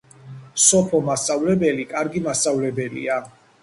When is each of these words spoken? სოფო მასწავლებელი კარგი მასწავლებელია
სოფო 0.69 1.03
მასწავლებელი 1.11 1.87
კარგი 1.95 2.27
მასწავლებელია 2.29 3.25